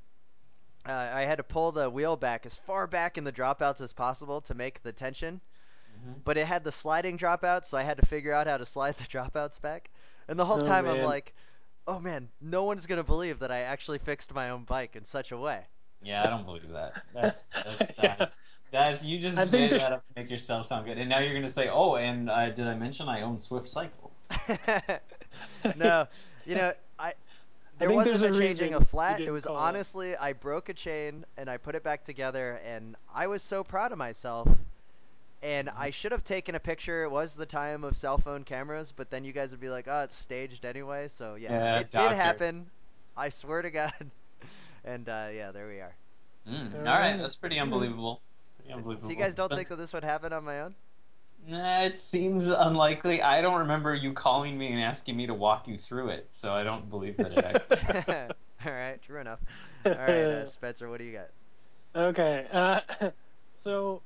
[0.87, 3.93] uh, I had to pull the wheel back as far back in the dropouts as
[3.93, 5.41] possible to make the tension.
[5.87, 6.23] Mhm.
[6.25, 8.97] But it had the sliding dropouts, so I had to figure out how to slide
[8.97, 9.89] the dropouts back.
[10.27, 11.33] And the whole Oh, time I'm like,
[11.87, 15.05] "Oh man, no one's going to believe that I actually fixed my own bike in
[15.05, 15.67] such a way."
[16.03, 16.97] Yeah, I don't believe that.
[17.13, 18.39] That's, that's, that's,
[18.71, 20.97] that's, you just I think made that up to make yourself sound good.
[20.97, 24.13] And now you're gonna say, "Oh, and uh, did I mention I own Swift Cycle?"
[25.73, 26.07] no,
[26.45, 27.13] you know, I
[27.77, 29.21] there think wasn't a a changing a flat.
[29.25, 29.83] It was call it.
[29.85, 33.63] honestly, I broke a chain and I put it back together, and I was so
[33.63, 34.49] proud of myself.
[35.41, 35.77] And Mm-hmm.
[35.77, 37.03] I should have taken a picture.
[37.03, 39.87] It was the time of cell phone cameras, but then you guys would be like,
[39.87, 41.91] "Oh, it's staged anyway." So yeah, Yeah, it doctor.
[41.91, 42.71] did happen.
[43.17, 44.11] I swear to God.
[44.85, 45.95] And uh, yeah, there we are.
[46.49, 47.17] Mm, all All right, right.
[47.19, 48.21] that's pretty unbelievable.
[48.57, 49.07] Pretty unbelievable.
[49.07, 50.75] So you guys don't But- think that this would happen on my own?
[51.45, 53.21] Nah, it seems unlikely.
[53.21, 56.53] I don't remember you calling me and asking me to walk you through it, so
[56.53, 58.35] I don't believe that it actually.
[58.65, 59.39] All right, true enough.
[59.85, 61.29] All right, uh, Spencer, what do you got?
[61.95, 62.45] Okay.
[62.51, 62.79] Uh,
[63.51, 64.01] so,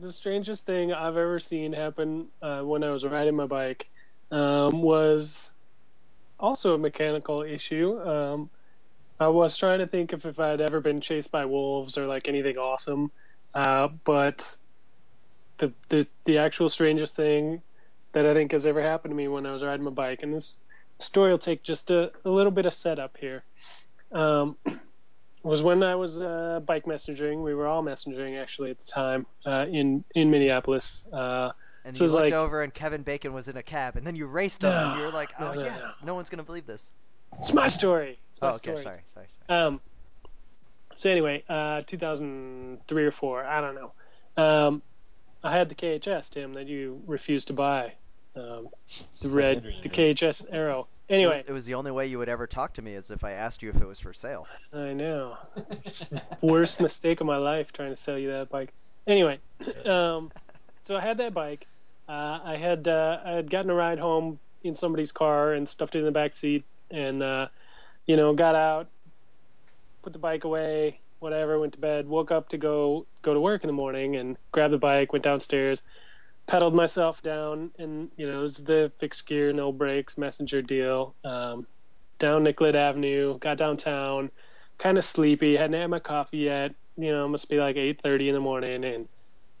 [0.00, 3.88] the strangest thing I've ever seen happen uh, when I was riding my bike
[4.30, 5.50] um, was
[6.38, 8.00] also a mechanical issue.
[8.00, 8.50] Um,
[9.22, 12.28] I was trying to think if, if I'd ever been chased by wolves or like
[12.28, 13.10] anything awesome,
[13.54, 14.56] uh, but
[15.58, 17.62] the, the the actual strangest thing
[18.12, 20.34] that I think has ever happened to me when I was riding my bike, and
[20.34, 20.56] this
[20.98, 23.42] story will take just a, a little bit of setup here.
[24.12, 24.56] Um,
[25.42, 27.42] was when I was uh, bike messaging.
[27.42, 31.06] We were all messaging actually at the time uh, in in Minneapolis.
[31.12, 31.52] Uh,
[31.84, 34.14] And So you looked like- over and Kevin Bacon was in a cab, and then
[34.16, 36.06] you raced him, and you were like, "Oh no, yes, no.
[36.08, 36.90] no one's gonna believe this."
[37.38, 38.18] It's my story.
[38.30, 38.82] It's my Oh, okay, story.
[38.82, 39.26] sorry, sorry.
[39.48, 39.80] Um,
[40.94, 43.92] so anyway, uh, 2003 or four, I don't know.
[44.42, 44.82] Um,
[45.42, 47.92] I had the KHS, Tim, that you refused to buy.
[48.34, 48.68] Um,
[49.20, 50.88] the red, the KHS Arrow.
[51.08, 53.10] It Anyway, was, it was the only way you would ever talk to me, is
[53.10, 54.46] if I asked you if it was for sale.
[54.72, 55.36] I know.
[56.40, 58.72] Worst mistake of my life trying to sell you that bike.
[59.06, 59.38] Anyway,
[59.84, 60.30] um,
[60.84, 61.66] so I had that bike.
[62.08, 65.94] Uh, I had uh, I had gotten a ride home in somebody's car and stuffed
[65.94, 67.48] it in the back seat, and uh,
[68.06, 68.88] you know got out,
[70.02, 71.58] put the bike away, whatever.
[71.58, 72.06] Went to bed.
[72.06, 75.12] Woke up to go go to work in the morning and grabbed the bike.
[75.12, 75.82] Went downstairs,
[76.46, 81.14] pedaled myself down, and you know it was the fixed gear, no brakes, messenger deal.
[81.24, 81.66] Um,
[82.18, 84.30] down Nicollet Avenue, got downtown,
[84.78, 86.74] kind of sleepy, hadn't had my coffee yet.
[86.96, 89.08] You know, must be like 8:30 in the morning, and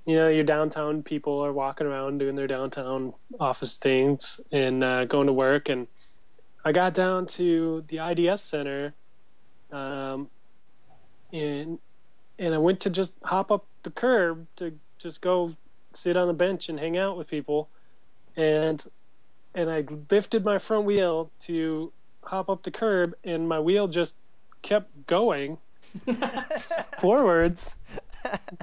[0.04, 5.04] you know, your downtown people are walking around doing their downtown office things and uh,
[5.04, 5.68] going to work.
[5.68, 5.86] And
[6.64, 8.94] I got down to the IDS center,
[9.70, 10.28] um,
[11.32, 11.78] and
[12.38, 15.54] and I went to just hop up the curb to just go
[15.92, 17.68] sit on the bench and hang out with people,
[18.36, 18.82] and
[19.54, 24.14] and I lifted my front wheel to hop up the curb, and my wheel just
[24.62, 25.58] kept going
[27.00, 27.74] forwards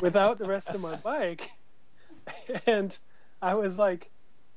[0.01, 1.51] without the rest of my bike.
[2.67, 2.95] And
[3.41, 4.11] I was like,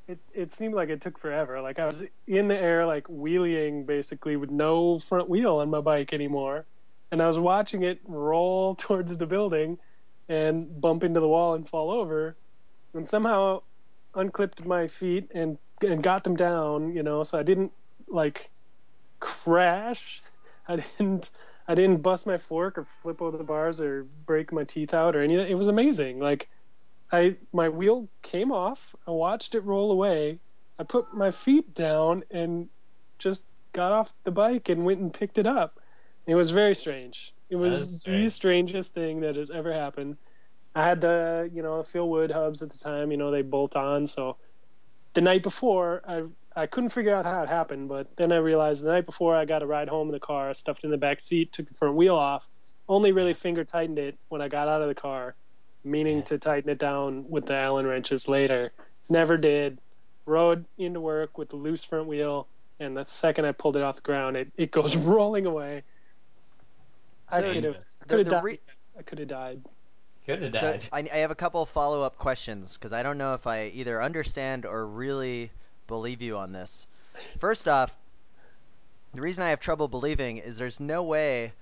[0.08, 1.60] it, it seemed like it took forever.
[1.60, 5.80] Like I was in the air, like wheeling basically with no front wheel on my
[5.80, 6.66] bike anymore.
[7.10, 9.78] And I was watching it roll towards the building
[10.28, 12.36] and bump into the wall and fall over.
[12.94, 13.62] And somehow
[14.14, 17.72] unclipped my feet and, and got them down, you know, so I didn't
[18.08, 18.50] like
[19.20, 20.22] crash.
[20.68, 21.30] I didn't
[21.68, 25.14] I didn't bust my fork or flip over the bars or break my teeth out
[25.14, 25.48] or anything.
[25.48, 26.18] It was amazing.
[26.18, 26.48] Like
[27.12, 28.94] I my wheel came off.
[29.06, 30.40] I watched it roll away.
[30.78, 32.68] I put my feet down and
[33.18, 35.78] just got off the bike and went and picked it up.
[36.26, 37.34] It was very strange.
[37.50, 40.16] It was is the strangest thing that has ever happened.
[40.74, 43.10] I had the you know Phil Wood hubs at the time.
[43.10, 44.06] You know they bolt on.
[44.06, 44.38] So
[45.14, 46.22] the night before, I
[46.56, 49.44] I couldn't figure out how it happened, but then I realized the night before I
[49.44, 51.74] got a ride home in the car, I stuffed in the back seat, took the
[51.74, 52.48] front wheel off,
[52.88, 55.34] only really finger tightened it when I got out of the car,
[55.84, 56.24] meaning Yeah.
[56.24, 58.72] to tighten it down with the Allen wrenches later.
[59.08, 59.78] Never did.
[60.26, 62.46] Rode into work with the loose front wheel,
[62.78, 65.82] and the second I pulled it off the ground, it, it goes rolling away.
[67.28, 68.44] I could have The- could have the died.
[68.44, 68.60] re-
[68.98, 69.62] I could have died.
[70.26, 70.88] Could have So died.
[70.92, 74.00] I, I have a couple follow up questions because I don't know if I either
[74.00, 75.50] understand or really
[75.88, 76.86] believe you on this.
[77.40, 77.94] First off,
[79.14, 81.52] the reason I have trouble believing is there's no way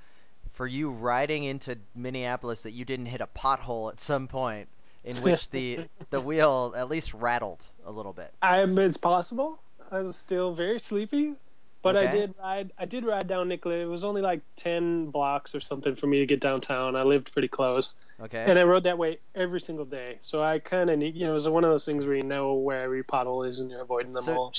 [0.53, 4.69] for you riding into Minneapolis that you didn't hit a pothole at some point
[5.05, 8.33] in which the the wheel at least rattled a little bit.
[8.43, 9.59] I, it's possible.
[9.91, 11.35] I was still very sleepy,
[11.83, 12.73] but I did ride.
[12.79, 13.81] I did ride down Nicollet.
[13.81, 16.95] It was only like ten blocks or something for me to get downtown.
[16.95, 18.45] I lived pretty close, Okay.
[18.47, 20.19] and I rode that way every single day.
[20.21, 21.17] So I kind of need.
[21.17, 23.59] You know, it was one of those things where you know where every pothole is
[23.59, 24.55] and you're avoiding them So- all.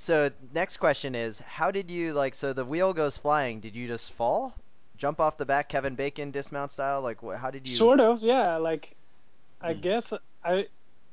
[0.00, 2.34] So next question is, how did you like?
[2.36, 3.58] So the wheel goes flying.
[3.58, 4.54] Did you just fall,
[4.96, 7.00] jump off the back, Kevin Bacon dismount style?
[7.02, 7.74] Like, wh- how did you?
[7.74, 8.58] Sort of, yeah.
[8.58, 8.94] Like,
[9.60, 9.80] I Hmm.
[9.80, 10.12] guess
[10.44, 10.68] I.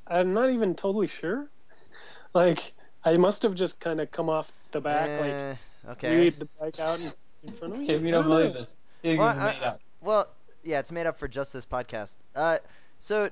[0.08, 1.48] I'm not even totally sure.
[2.36, 5.56] Like, I must have just kind of come off the back, like Eh,
[5.91, 6.19] okay.
[6.19, 7.86] wheeled the bike out in, in front of me.
[7.86, 8.74] Tim, you don't believe this.
[9.04, 9.80] It Well, I- made up.
[10.02, 10.28] Well,
[10.63, 12.15] yeah, it's made up for just this podcast.
[12.36, 12.58] Uh,
[13.00, 13.30] so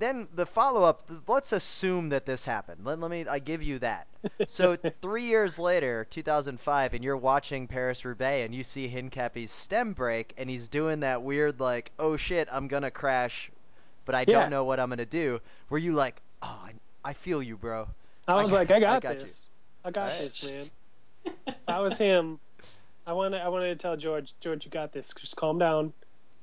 [0.00, 1.08] then the follow up.
[1.26, 2.80] Let's assume that this happened.
[2.84, 3.26] Let, let me.
[3.26, 4.06] I give you that.
[4.46, 9.92] So three years later, 2005, and you're watching Paris Roubaix, and you see Hincapie's stem
[9.92, 13.50] break, and he's doing that weird like, oh shit, I'm gonna crash,
[14.04, 14.40] but I Yeah.
[14.40, 15.40] don't know what I'm gonna do.
[15.70, 16.72] Were you like, oh, I,
[17.04, 17.88] I feel you, bro.
[18.26, 19.20] I I was got- like, I got, I got you.
[19.22, 19.42] this.
[19.84, 20.18] I got Right.
[20.18, 20.64] this, man.
[21.46, 22.38] If I was him,
[23.06, 25.12] I wanted I wanted to tell George, George, you got this.
[25.20, 25.92] Just calm down.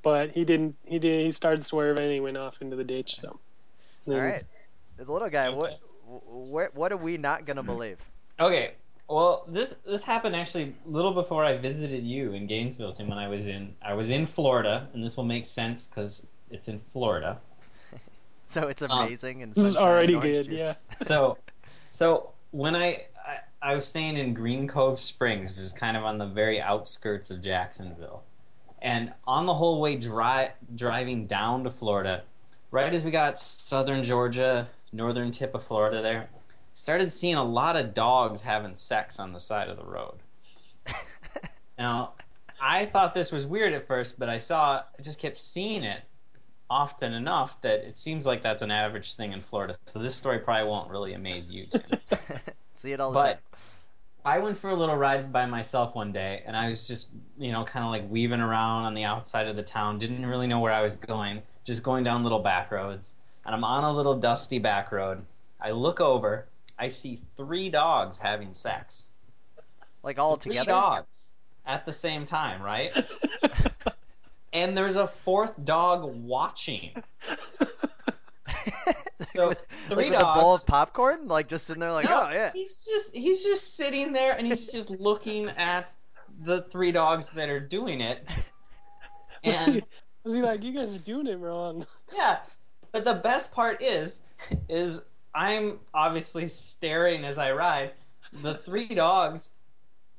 [0.04, 0.76] But he didn't.
[0.86, 1.26] He did.
[1.26, 3.16] He started swerving and he went off into the ditch.
[3.20, 3.40] So.
[4.08, 4.44] All right,
[4.98, 5.48] the little guy.
[5.48, 5.58] Okay.
[5.58, 5.80] What,
[6.28, 7.98] what, what are we not gonna believe?
[8.40, 8.74] Okay.
[9.08, 13.08] Well, this this happened actually a little before I visited you in Gainesville, Tim.
[13.08, 16.68] When I was in I was in Florida, and this will make sense because it's
[16.68, 17.40] in Florida.
[18.48, 20.46] So it's Um, amazing and This is already and good.
[20.46, 20.60] juice.
[20.62, 20.74] Yeah.
[21.02, 21.40] So,
[21.92, 23.40] so when I, I
[23.72, 27.32] I was staying in Green Cove Springs, which is kind of on the very outskirts
[27.32, 28.22] of Jacksonville,
[28.84, 32.22] and on the whole way dri- driving down to Florida,
[32.76, 36.30] right as we got southern Georgia, northern tip of Florida there,
[36.74, 40.18] started seeing a lot of dogs having sex on the side of the road.
[41.78, 42.14] Now,
[42.62, 46.02] I thought this was weird at first, but I saw, I just kept seeing it
[46.70, 49.76] often enough that it seems like that's an average thing in Florida.
[49.88, 51.66] So this story probably won't really amaze you.
[52.76, 53.60] See it all the But time.
[54.26, 57.52] I went for a little ride by myself one day, and I was just, you
[57.52, 60.00] know, kind of like weaving around on the outside of the town.
[60.00, 63.14] Didn't really know where I was going, just going down little back roads.
[63.46, 65.24] And I'm on a little dusty back road.
[65.62, 69.06] I look over, I see three dogs having sex.
[70.02, 70.72] Like all three together.
[70.72, 71.30] dogs
[71.66, 72.92] at the same time, right?
[74.54, 77.04] and there's a fourth dog watching.
[79.22, 82.34] So, with, like with a bowl of popcorn, like just sitting there, like, No, oh
[82.34, 82.52] yeah.
[82.54, 85.94] He's just he's just sitting there and he's just looking at
[86.42, 88.28] the three dogs that are doing it.
[89.46, 89.84] Was And he,
[90.24, 91.86] was he like, you guys are doing it wrong?
[92.16, 92.40] yeah,
[92.92, 94.20] but the best part is
[94.68, 95.02] is
[95.36, 97.92] I'm obviously staring as I ride.
[98.34, 99.52] The three dogs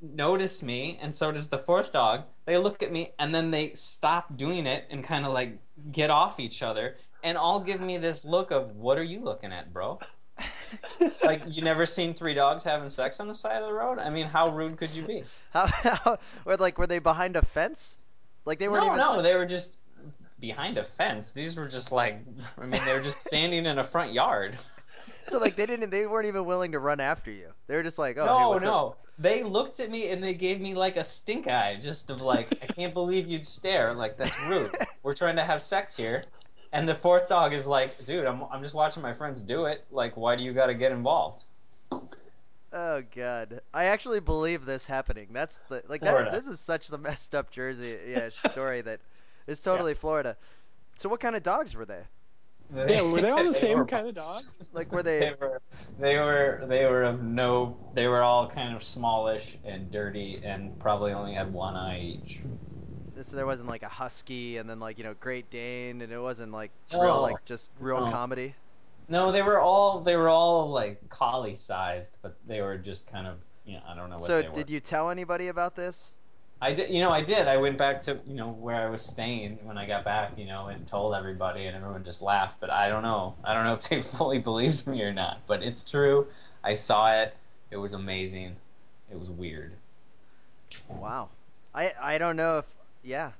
[0.00, 2.22] notice me and so does the fourth dog.
[2.44, 5.58] They look at me and then they stop doing it and kind of like
[5.90, 6.96] get off each other
[7.26, 9.98] and all give me this look of what are you looking at, bro?
[11.24, 13.98] like you never seen three dogs having sex on the side of the road?
[13.98, 15.24] I mean, how rude could you be?
[15.50, 18.06] How, how, or like, were they behind a fence?
[18.44, 18.98] Like they weren't no, even.
[18.98, 19.76] no, they were just
[20.38, 21.32] behind a fence.
[21.32, 22.22] These were just like,
[22.60, 24.56] I mean, they were just standing in a front yard.
[25.28, 25.90] So like they didn't.
[25.90, 27.48] They weren't even willing to run after you.
[27.66, 28.62] They were just like, oh, hey, no, up?
[28.62, 28.96] no.
[29.18, 32.56] They looked at me and they gave me like a stink eye, just of like,
[32.62, 33.92] I can't believe you'd stare.
[33.92, 34.70] Like that's rude.
[35.02, 36.22] We're trying to have sex here.
[36.76, 39.86] And the fourth dog is like, dude, I'm I'm just watching my friends do it.
[39.90, 41.44] Like, why do you got to get involved?
[42.70, 45.28] Oh god, I actually believe this happening.
[45.32, 46.32] That's the like that.
[46.32, 49.00] This is such the messed up Jersey yeah story that
[49.46, 50.36] is totally Florida.
[50.96, 52.02] So what kind of dogs were they?
[52.74, 54.58] Yeah, were they all the same were kind of dogs?
[54.74, 55.34] Like were They they?
[55.40, 55.62] were,
[55.98, 57.78] they were, they were of no.
[57.94, 62.42] They were all kind of smallish and dirty, and probably only had one eye each.
[63.22, 66.20] So there wasn't like a husky and then like you know Great Dane and it
[66.20, 66.98] wasn't like No.
[67.00, 68.10] real like just real No.
[68.10, 68.54] comedy.
[69.08, 73.26] No, they were all, they were all like collie sized, but they were just kind
[73.26, 74.54] of, you know, I don't know what So they were.
[74.54, 76.14] did you tell anybody about this?
[76.60, 77.48] I did, you know, I did.
[77.48, 80.46] I went back to, you know, where I was staying when I got back, you
[80.46, 82.60] know, and told everybody, and everyone just laughed.
[82.60, 83.34] But I don't know.
[83.44, 85.40] I don't know if they fully believed me or not.
[85.46, 86.26] But it's true.
[86.64, 87.34] I saw it.
[87.70, 88.56] It was amazing.
[89.10, 89.72] It was weird.
[90.88, 91.28] Wow.
[91.74, 92.64] I I don't know if
[93.06, 93.32] yeah.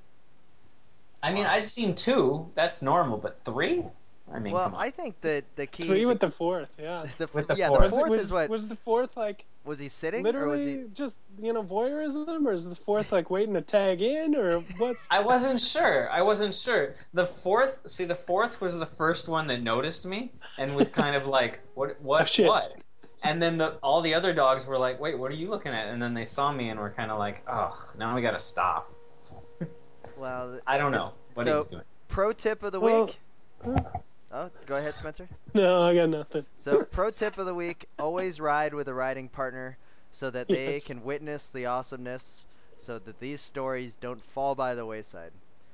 [1.21, 2.49] I mean, I'd seen two.
[2.55, 3.83] That's normal, but three?
[4.31, 4.73] I mean, Well.
[4.75, 7.05] I think that the key Three with the fourth, yeah.
[7.17, 7.79] the, with the yeah fourth.
[7.79, 10.63] the Was, fourth was, is what was the fourth like was he sitting or was
[10.63, 14.35] literally he just you know voyeurism, or is the fourth like waiting to tag in,
[14.35, 15.05] or what's?
[15.11, 16.09] I wasn't sure.
[16.09, 16.95] I wasn't sure.
[17.13, 21.15] The fourth, see, the fourth was the first one that noticed me and was kind
[21.15, 21.97] of like, "What?
[22.01, 22.39] Oh, what?
[22.39, 22.75] Oh, what?"
[23.23, 25.87] And then the all the other dogs were like, "Wait, what are you looking at?"
[25.87, 28.91] And then they saw me and were kind of like, "Oh, now we gotta stop."
[30.17, 31.83] Well I don't know what he So- was doing.
[32.07, 33.19] pro tip of the Well- week
[34.31, 36.45] oh go ahead spencer No, I got nothing.
[36.57, 39.77] so pro tip of the week always ride with a riding partner
[40.11, 40.87] so that they Yes.
[40.87, 42.43] can witness the awesomeness
[42.77, 45.31] so that these stories don't fall by the wayside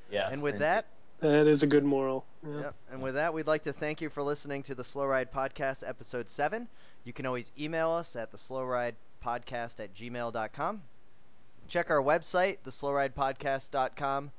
[0.09, 0.29] Yeah.
[0.31, 0.85] and with that
[1.19, 2.25] That is a good moral.
[2.45, 2.59] Yeah.
[2.59, 2.75] Yep.
[2.91, 5.87] And with that, we'd like to thank you for listening to the Slow Ride Podcast,
[5.87, 6.67] episode 7.
[7.05, 10.81] You can always email us at the Slow Ride Podcast at gmail.com.
[11.67, 14.31] Check our website, theslowridepodcast.com.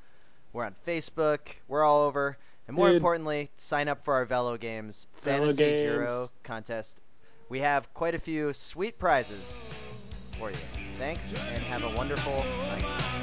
[0.52, 1.40] We're on Facebook.
[1.68, 2.38] We're all over.
[2.66, 2.96] And more Dude.
[2.96, 5.82] importantly, sign up for our Velo Games Velo Fantasy Games.
[5.82, 6.98] Giro contest.
[7.48, 9.64] We have quite a few sweet prizes
[10.38, 10.56] for you.
[10.94, 13.13] Thanks, and have a wonderful night.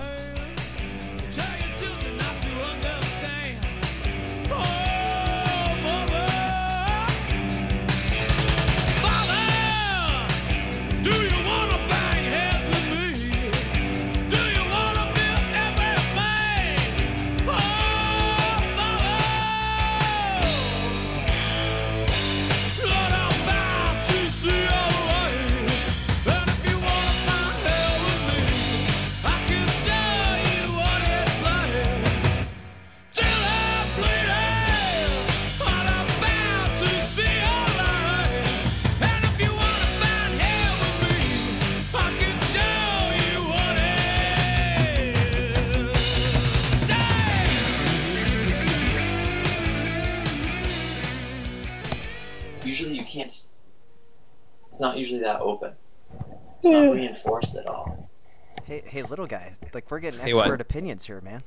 [59.91, 60.43] We're getting Hey, what?
[60.45, 61.43] expert opinions here, man.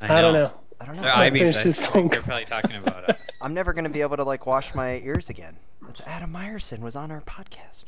[0.00, 0.50] I, don't know.
[0.80, 1.02] I don't know.
[1.02, 2.26] No, I mean, Finish I this think phone they're call.
[2.28, 3.12] probably talking about uh,
[3.42, 5.54] I'm never going to be able to like wash my ears again.
[5.82, 7.84] That's Adam Myerson was on our podcast.